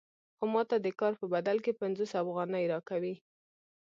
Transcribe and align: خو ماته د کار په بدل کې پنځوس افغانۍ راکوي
خو 0.37 0.45
ماته 0.53 0.75
د 0.81 0.87
کار 0.99 1.13
په 1.21 1.25
بدل 1.33 1.57
کې 1.65 1.77
پنځوس 1.81 2.11
افغانۍ 2.21 2.65
راکوي 2.73 3.15